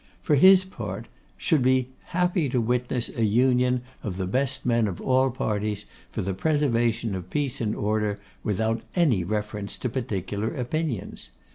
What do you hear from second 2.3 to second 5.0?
to witness an union of the best men of